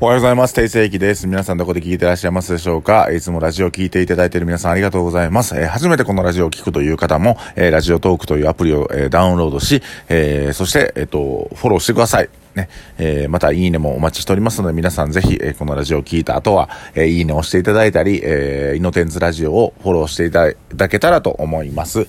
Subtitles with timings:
[0.00, 0.54] おはようございます。
[0.54, 1.28] 定世紀です。
[1.28, 3.12] 皆さんどこで聞いてらっしゃいますでしょうか？
[3.12, 5.56] いつもラジオを聞いていただいている皆さんありがとうございます。
[5.56, 12.28] えー、初めてこのラジオを聞くという方も、えー、ラジオトークというアプリを、えー、ダウンロードし、えそして、えっ、と、フォローしてください。
[12.54, 12.68] ね、
[12.98, 22.06] えー、またいいねもお待ちしておりますので、皆さんぜひ、えー、このラジオを聞いた後は、えー、いいねを押していただいたり、えー、イノテンズラジオをフォローしていただけたらと思います。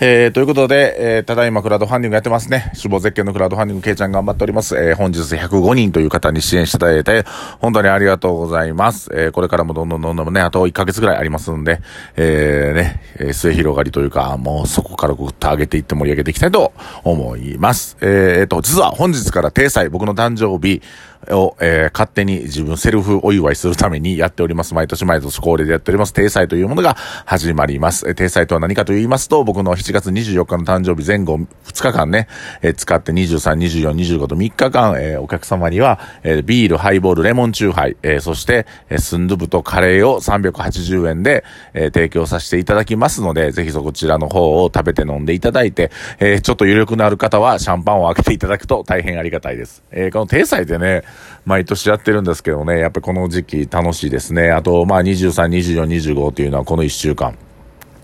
[0.00, 2.72] えー、ということで、えー、ただいまクラウドファンディングやってますね。
[2.74, 4.76] 死亡絶景のクラウドファンディング、ケイちゃん頑張っております。
[4.76, 7.24] えー、本日105人という方に支援していただいて、
[7.60, 9.10] 本当にありがとうございます。
[9.14, 11.80] えー、これからもどんどんどんどんね、あと1ヶ月ぐらいありますんで、
[12.16, 16.72] えー、ね、えー、末広がりというか、もうそこからぐっと上げていって盛り上げていきたいと
[17.04, 17.96] 思います。
[18.00, 20.82] えー、えー、と、実は本日から定裁い、僕の誕生日、
[21.30, 24.74] を、えー、勝手に自分セルフお祝いするためにやっております。
[24.74, 26.12] 毎年毎年恒例でやっております。
[26.12, 28.08] 定祭というものが始まります。
[28.08, 32.28] えー、定祭とは何かと言いますと、僕の7月24日の誕生日前後2日間ね、
[32.62, 49.82] えー、使って23、24、25と3日間、えー、お客様には、えー、ビール、ハイボール、レモンチューハイ、えー、そして、えー、スンドゥブとカレーを380円で、えー、提供させていただきますので、ぜひそちらの方を食べて飲んでいただいて、えー、ちょっと余力のある方はシャンパンを開けていただくと大変ありがたいです。
[49.90, 51.02] えー、この定祭でね、
[51.44, 54.50] 毎年やってるんですけどね、やっぱこの時期楽しいですね。
[54.50, 57.36] あと、まあ23、24、25っていうのはこの1週間。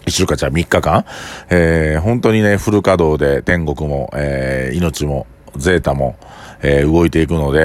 [0.07, 1.05] 1週間じゃ3日間、
[1.51, 6.17] えー、本当にね、フル稼働で天国も、えー、命も、ゼータも、
[6.63, 7.61] えー、動いていくので、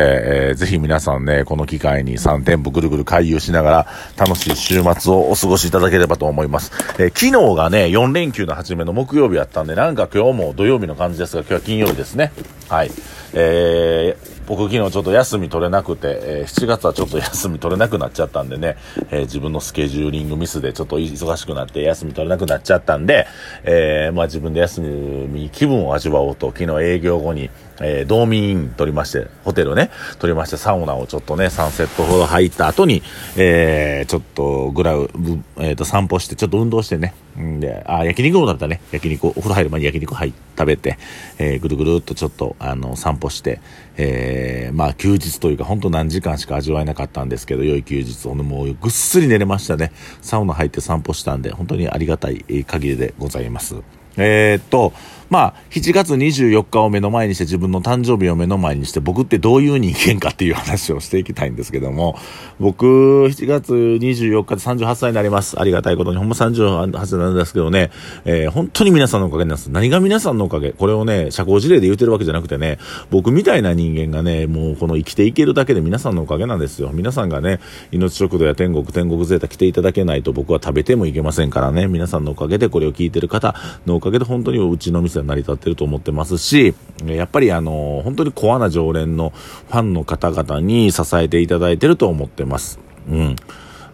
[0.50, 6.72] えー、ぜひ皆さんね、この機会に3店舗ぐるぐる回遊しながら、楽しい週末をお過ごしいただければと思います。
[7.00, 12.32] えー、昨日がね、4連休の初めの木曜日やったんで、なんか今日も土曜日の感じですが、今日は金曜日ですね。
[12.70, 12.92] はい。
[13.38, 18.78] えー、僕昨日ちょっと休み取れなくて、えー、7月はちょっと休み取れなくなっちゃったんでね、
[19.12, 23.28] えー、自分のスケジューリングミスでちょっと忙しくなって休み取れなくなっちゃったんで、
[23.64, 27.50] えー、まあ自分で休み気分を味わおうと昨日営業後に、
[27.82, 33.04] えー、道民取りまして、ホテルね、取りまして、サウナをちょっとね、3セットほど入った後に、
[33.36, 35.10] えー、ちょっとグラウ、
[35.58, 40.98] えっ、ー、と、散歩して、ちょっと運動してね、んで、あ、焼肉もだったね、焼肉、お風呂入る前に焼肉入食べて、
[41.38, 43.60] えー、ぐるぐるっとちょっと、あの、散歩して、
[43.98, 49.92] えー、まあ、休日というか、ほんと何時間しか味わえなかったんですけど、良い休日を、もうぐっすり寝れましたね。
[50.22, 53.76] サウナ入って散歩したんで、本当にありがたい限りでございます。
[54.18, 54.94] えー、っと、
[55.30, 62.18] まあ、7月24日を目の前にして自分の誕生日を目の前にして僕ってどういう人間かっていう話をしていきたいんですけども、
[62.60, 65.60] 僕、7月24日で38歳になります。
[65.60, 67.92] ありがたいことに、ほんま38歳なんですけどね、
[68.26, 69.68] えー、本当に皆さんのおかげなんです。
[69.68, 70.72] 何が皆さんのおかげ？
[70.72, 72.78] これをね、社交辞令で言うてるわけじゃなくてね、
[73.10, 76.92] 僕みたいな人間がね、もうこの生きていけるだけで皆さんのおかげなんですよ。
[76.94, 77.60] 皆さんがね、
[77.92, 86.76] 命食堂や天国、天国ゼータ来ていただけないと僕は食べてもいけませんからね、皆さんのおかげでこれを聞いてる方のおかげで本当にうちの店成り立ってると思ってますし、
[87.06, 92.80] やっぱりあの、本当にコアな常連のファンの方々に支えていただいてると思ってます。
[93.10, 93.36] うん。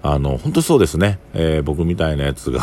[0.04, 1.20] あの、本当そうですね。
[1.34, 2.62] えー、僕みたいなやつが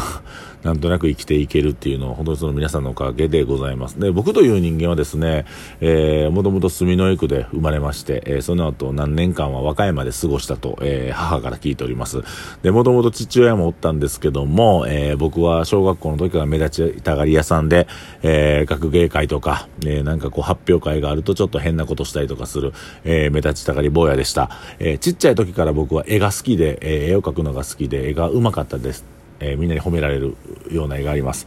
[0.62, 3.98] なんとなく生きていけるっていうのは、本当にその皆さんのおかげでございます。
[3.98, 5.44] で、僕という人間はですね、
[5.80, 12.22] えー、もともと住之江区で生まれまして、えー、その後何年間は和歌山で過ごしたと、えー、母から聞いております。
[12.62, 17.86] で、もともと父親もおったんですけども、えー、僕は小学校の時から目立ちたがり屋さんで、
[18.22, 22.72] えー、学芸会とか、えー、なんかこう発表会があるとちょっと変なことしたりとかする、
[23.04, 24.50] えー、目立ちたがり坊やでした。
[24.78, 29.17] えー、ちっちゃい時から僕は絵が好きで、えー、絵を描くのが好きで、絵が上手かったです。
[29.40, 30.36] えー、みんなに褒められる
[30.70, 31.46] ような絵があります。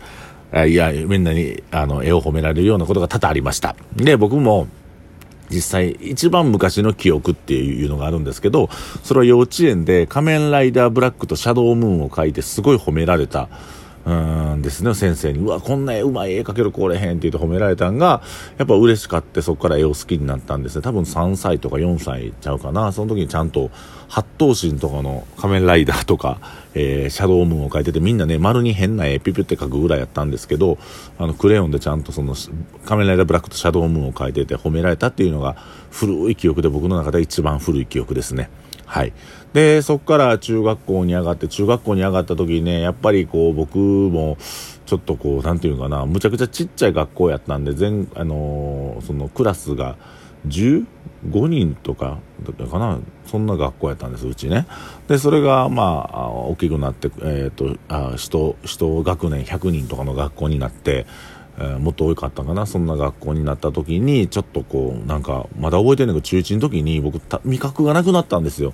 [0.67, 3.75] いや、みんなに、あの、絵を褒められるようなことが多々ありました。
[3.95, 4.67] で、僕も、
[5.49, 8.69] 実際、一番昔の記憶っていうのがあるんですけど、
[9.03, 13.49] それは幼稚園で仮面ライダーブラックとシャドウムーンを描いてすごい褒められた。
[14.03, 14.11] う
[14.57, 15.39] んですね、先生に。
[15.39, 18.23] うわ、こんな絵うまい絵描けるこれへんって言って褒められたんが、
[18.57, 20.81] やっぱ嬉しかってそこから絵を好きになったんですね。
[20.81, 22.91] 多分3歳とか4歳ちゃうかな。
[22.91, 23.69] その時にちゃんと、
[24.07, 26.39] 八頭身とかの仮面ライダーとか、
[26.73, 30.79] えー、シャドウムーンを描いてて、みんなね、丸に変な絵ピュピって描くぐらいやったんですけど、
[31.19, 32.35] あの、クレヨンでちゃんとその、
[32.85, 35.55] 仮面ライダーブラックとシャドウムーンを描いてて褒められたっていうのが、
[35.91, 38.49] 古い記憶で僕の中で一番古い記憶ですね。
[38.85, 39.13] はい。
[39.53, 44.37] で、そこから中学校に上がって、中学校に上がった時にね、やっぱりこう、僕も、
[44.85, 49.97] ちょっとこう、なんていうかな、むちゃくちゃちっちゃい学校やったんで、全、あのー、そのクラスが
[50.47, 50.85] 15
[51.47, 54.67] 人とか、だったかな、そんな学校やったんです、うちね。
[55.07, 61.05] で、それが、まあ、大きくなって、えっ、ー、と、あ、人、人学年100人とかの学校になって、
[61.57, 68.73] えー、もっと多かったかな、そんな学校になった時に、ちょっとこう、なんか、まだ覚えてんねんけど、中1の時に僕、味覚がなくなったんですよ。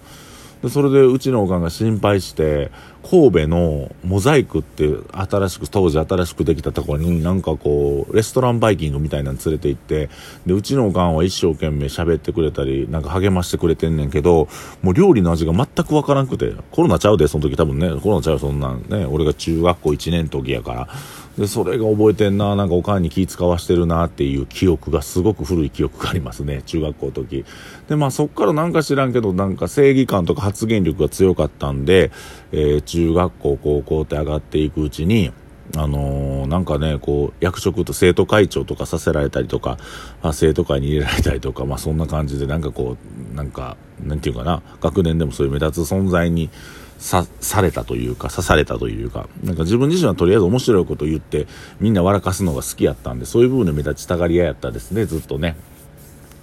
[0.61, 2.71] でそれでうちのおかんが心配して
[3.09, 10.09] 神戸のモザイクって新しく、当時新しくできたところになんかこう、レストランバイキングみたいなの連れて行って、
[10.45, 14.49] で、うちのおかんは一生懸命喋ってくれたり、なんか励ましてくれてんねんけど、
[14.81, 20.89] もう料理の味が全くわからんくて、コロナちゃうで、その時多分ね、コロナちゃうそんなんね、俺が中学校1年時やから、
[21.37, 27.45] で、それが覚えてんな、なんかおかんに気使わしてるなっていう記憶がすごく古い記憶がありますね、中学校の時。
[27.87, 32.11] で、まあそっからなんか知らんけど、なんか正義感とか発言力が強かったんで、
[32.51, 35.31] えー、中学校、高校って上がっていくうちに、
[35.75, 39.77] あのー、なんかね、こう、役職と生徒会長とかさせられたりとか、
[40.23, 42.97] あ生徒会に入れられたりとか、まあそんな感じで、なんかこ
[43.33, 46.49] う、なんか、なんていうかな、学年でもそういう目立つ存在に、
[46.97, 51.47] さ、されたというか、刺されたというか、なんか自分自身はとりあえず面白いこと言って、
[51.79, 55.55] みんな笑かすのが好きやったんで、そういう部分で目立ちたがり屋やったですね、ずっとね。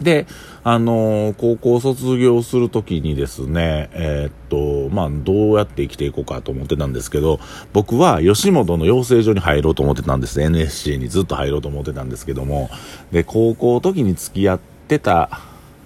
[0.01, 0.27] で、
[0.63, 7.39] あのー、高校卒業するときにですね、えー、っと、まあ、どうやって生きていこうかと思ってたんですけど、
[7.73, 10.41] 僕は吉本の養成所に入ろうと思ってたんです。
[10.41, 12.71] NSC にずっと入ろうと思ってたんですけども、
[13.13, 15.41] で、高校時に付き合ってた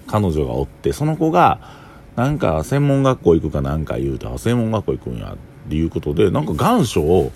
[0.07, 1.78] 彼女がおって、その子が、
[2.19, 7.31] なんか専門学校行くかなんか言うと、専門学校行くんやっていうことで、なんか願書を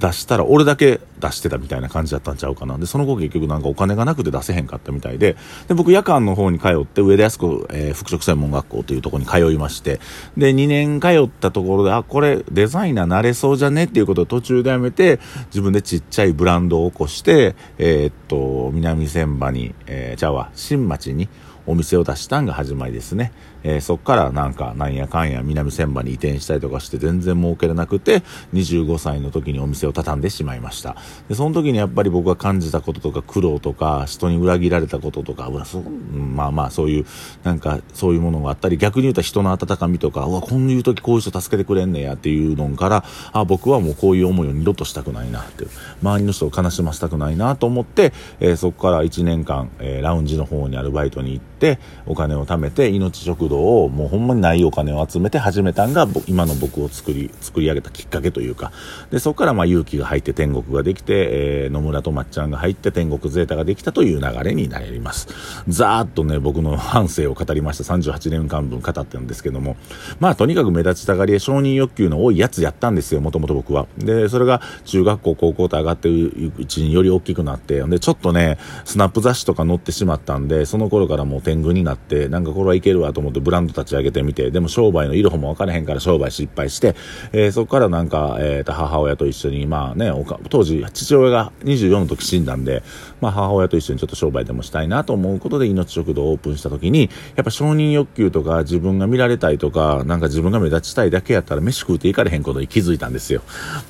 [0.00, 2.78] 出したら俺だけ出してたみたいな感じだったんちゃうかな。
[2.78, 5.36] で、その後結局なんかお金がなくて出せへんかったみたいで、
[5.68, 10.00] で、僕夜間の方に通って上田安子、えー、服飾専門学校というところに通いまして、
[10.38, 21.28] で、2年通ったところで、あ、これデザイナーなれそうじゃねっていうことを途中でやめて、自分でちっちゃいブランドを起こして、えー、っと、南千葉に、えー、ちゃうわ、新町に、
[21.66, 23.32] お店を出したんが始まりですね。
[23.64, 28.22] えー、そっからなんかなんやかんや南千葉に移転したりとかして全然儲けれなくて、
[28.52, 30.96] 25歳の時にお店を畳んでしまいました。
[31.28, 35.50] で、その時にやっぱり僕が感じたこととか苦労とか、人に裏切られたこととか、
[36.14, 37.06] まあまあそういう、
[37.42, 45.66] なんかそういうものがあったり、逆に言うと人の温かみとか、うわ、こういう時こういう人助けてくれんねやっていうのから、あ、僕はもうこういう思いを二度としたくないなって、
[46.02, 58.72] 周りの人を悲しませたくないなと思って、えー、そこから1年間、えー、ラウンジの方にアルバイトに行って、お金を貯めて、命食堂をもうほんまにないお金を集めて始めたんが、今の僕を作り、作り上げたきっかけというか、
[59.10, 65.28] で、そこからまあ勇気が入って天国ができて、えー、野村とまっちゃんが入って天国ゼータができたという流れになります。
[65.68, 67.94] ざーっとね、僕の反省を語りました。
[67.94, 69.76] 38年間分語ってるんですけども、
[70.20, 73.86] まあとにかく目立ちたがり承認欲求の多いやつやったんですよ、もともと僕は。
[73.98, 86.94] で、それが中学校、高校と上がっていくうちにより大きくなって、で、ちょっとね、スナップ雑誌とか載ってしまったんで、その頃からもう天狗になって、なんかこれはいけるわと思ってブランド立ち上げてみて、でも商売のいろはも分からへんから商売失敗して、
[87.32, 90.10] えー、そこからなんか、えー、と母親と一緒に、まあね、
[90.48, 92.82] 当時父親が24の時死んだんで、
[93.20, 103.42] まあ母親と一緒にちょっと商売でもしたいなと思うことで命食堂をオープンした時に、やっぱ承認欲求とか自分が見られたいとか、なんか自分が目立ちたいだけやったら飯食うていかれへんことに気づいたんですよ。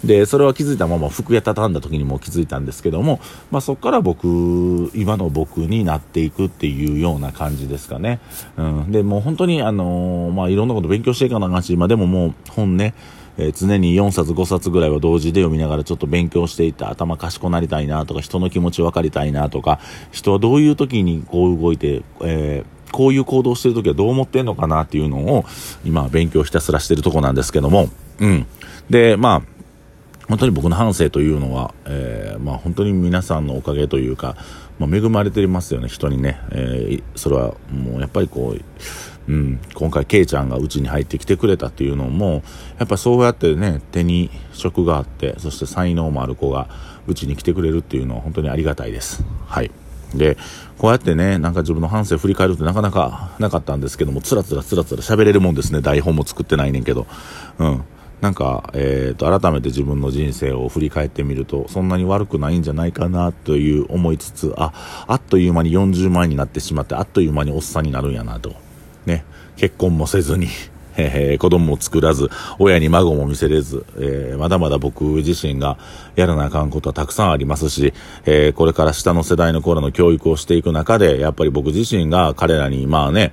[0.05, 3.21] で、それは気づいたまま服屋畳んだ時にも気づいたんですけども、
[3.51, 8.21] まあそこから僕、今の僕になっていくっていうような感じですかね。
[8.57, 8.93] うん。
[8.93, 12.95] で、もう本当当にあのー、まあいろんなこと勉強していかなあかんし、今でももう本ね、
[13.39, 19.81] えー、常に4冊5冊ぐらいは同時で読みながらちょっと勉強していって頭賢くなりたいなとか人の気持ち分かりたいなとか
[20.11, 25.47] 人はどういう時にこう動いて、えーこういう行動してる時はどう思ってんのかなっていうのを
[25.83, 27.89] 今勉強ひたすらしてるとこなんですけども、
[28.21, 28.47] うん。
[28.91, 29.43] で、まあ、
[30.29, 34.37] 本当に僕の反省というのは、えー、まあ本当に皆さんのおかげというか、
[34.79, 36.41] まあ、恵まれてますよね、人にね。
[36.51, 42.43] えー、それはもうやっぱりこう、うん、今回、ケイちゃんがうちに入ってきてくれたっていうのも、
[42.79, 46.69] やっぱそうやってね、手に職があって、そして才能もある子が
[47.07, 49.25] うちに来てくれるっていうのは本当にありがたいです。
[49.47, 49.71] はい。
[50.15, 50.37] で、
[50.77, 55.81] こうやってね、なんか自分の反省振り返るってなかなかなかったんですけども、つらつらつらつら喋れるもんですね。
[55.81, 57.07] 台本も作ってないねんけど。
[57.59, 57.85] うん。
[58.23, 64.73] なんか、え、ー、と、改めて自分の人生を振り返ってみると、そんなに悪くないんじゃないかなという思いつつ、あ、
[65.09, 68.55] あっという間に40万円になってしまって、あっという間におっさんになるんやなと。
[69.07, 69.25] ね、
[69.57, 70.47] 結婚もせずに、
[70.97, 75.77] えー、子供も作らず、親に孫も見せれず、えー、まだまだ僕自身が
[76.15, 77.93] やらなあかんことはたくさんありますし、
[78.25, 83.33] えー、これから下の世代の子らの教育をしていく中で、やっぱり僕自身が彼らに、まあね、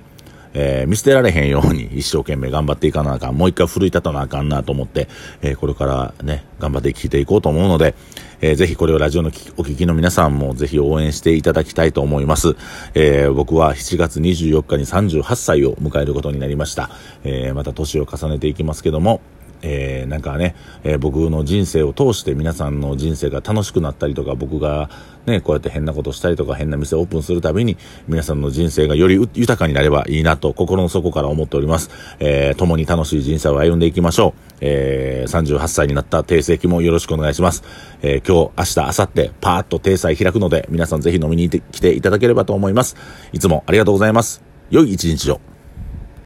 [0.54, 3.36] えー、見捨てられへんように一生懸命頑張っていかなあかん。
[3.36, 5.08] もう一回奮い立たなあかんなと思って、
[5.42, 7.94] えー、これからね、頑張って聞いていこうと思うので、
[8.40, 12.56] えー、ぜひこれをラジオのお聞きの皆さんもぜひ応援していただきたいと思います。
[12.94, 16.90] えー、僕は7月24日に38歳を迎えることになりました。
[17.24, 19.20] え、また年を重ねていきますけども、
[19.62, 24.90] えー、なんかね、えー、僕の人生を通して皆さんの人生が楽しくなったりとか、僕が
[25.26, 27.76] ね、こうやって変なことしたりとか、変な店をオープンするたびに、
[28.08, 31.90] 皆さんの人生がより豊かになればいいなと、心の底から思っております。
[32.18, 34.56] えー、共に楽しい人生を歩んでいきましょう。
[34.60, 37.62] えー、38歳になった定世もよろしくお願いします。
[38.02, 42.96] えー、今日、明日、明後日、パーッと定祭開くので、皆さんぜひ飲みに来ていただければと思います。
[43.32, 44.42] いつもありがとうございます。
[44.70, 45.49] 良い一日を。